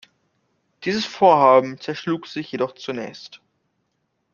Dieses 0.83 1.05
Vorhaben 1.05 1.79
zerschlug 1.79 2.25
sich 2.25 2.51
jedoch 2.51 2.73
zunächst. 2.73 3.39